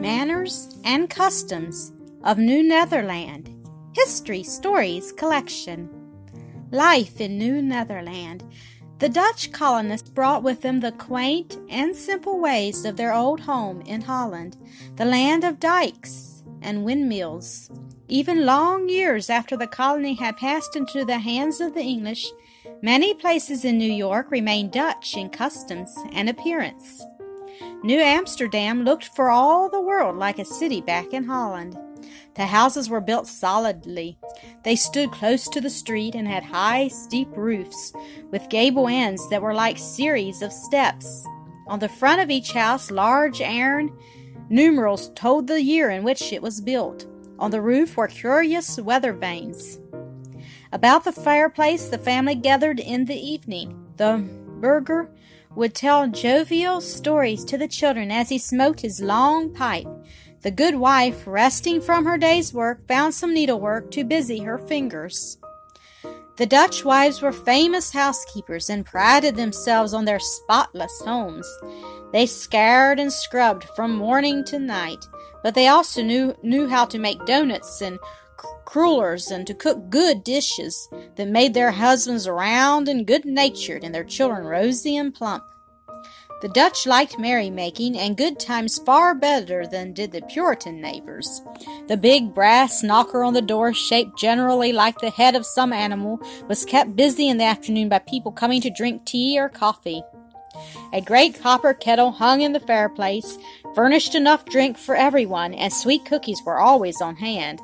[0.00, 1.92] Manners and Customs
[2.24, 3.54] of New Netherland
[3.94, 5.90] History Stories Collection
[6.70, 8.42] Life in New Netherland
[8.98, 13.82] The Dutch colonists brought with them the quaint and simple ways of their old home
[13.82, 14.56] in Holland,
[14.96, 17.70] the land of dikes and windmills.
[18.08, 22.26] Even long years after the colony had passed into the hands of the English,
[22.80, 27.04] many places in New York remained Dutch in customs and appearance.
[27.82, 31.78] New Amsterdam looked for all the world like a city back in Holland.
[32.34, 34.18] The houses were built solidly.
[34.64, 37.92] They stood close to the street and had high, steep roofs
[38.30, 41.26] with gable ends that were like series of steps.
[41.68, 43.96] On the front of each house, large iron
[44.48, 47.06] numerals told the year in which it was built.
[47.38, 49.78] On the roof were curious weather vanes.
[50.72, 53.89] About the fireplace, the family gathered in the evening.
[54.00, 54.26] The
[54.62, 55.10] burgher
[55.54, 59.86] would tell jovial stories to the children as he smoked his long pipe.
[60.40, 65.36] The good wife, resting from her day's work, found some needlework to busy her fingers.
[66.36, 71.46] The Dutch wives were famous housekeepers and prided themselves on their spotless homes.
[72.10, 75.04] They scoured and scrubbed from morning to night,
[75.42, 77.98] but they also knew, knew how to make doughnuts and
[78.70, 83.92] crullers and to cook good dishes that made their husbands round and good natured and
[83.92, 85.42] their children rosy and plump.
[86.40, 91.42] The Dutch liked merrymaking and good times far better than did the Puritan neighbors.
[91.88, 96.20] The big brass knocker on the door, shaped generally like the head of some animal,
[96.48, 100.02] was kept busy in the afternoon by people coming to drink tea or coffee.
[100.92, 103.36] A great copper kettle hung in the fireplace,
[103.74, 107.60] furnished enough drink for everyone, and sweet cookies were always on hand.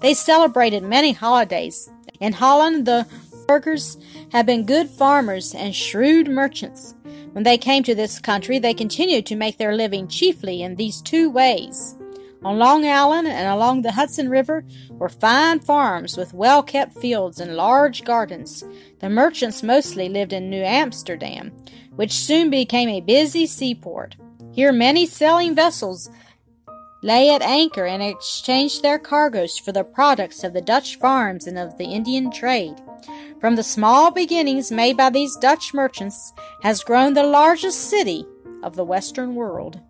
[0.00, 1.88] They celebrated many holidays.
[2.20, 3.06] In Holland, the
[3.46, 3.98] burghers
[4.30, 6.94] had been good farmers and shrewd merchants.
[7.32, 11.00] When they came to this country, they continued to make their living chiefly in these
[11.00, 11.96] two ways.
[12.44, 17.38] On Long Island and along the Hudson River were fine farms with well kept fields
[17.38, 18.64] and large gardens.
[18.98, 21.52] The merchants mostly lived in New Amsterdam,
[21.94, 24.16] which soon became a busy seaport.
[24.52, 26.10] Here many sailing vessels
[27.02, 31.58] lay at anchor and exchanged their cargoes for the products of the Dutch farms and
[31.58, 32.80] of the Indian trade.
[33.40, 38.24] From the small beginnings made by these Dutch merchants has grown the largest city
[38.62, 39.80] of the Western world.